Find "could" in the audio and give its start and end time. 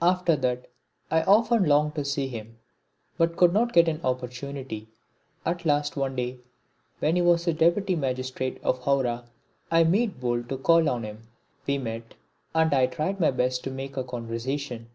3.36-3.52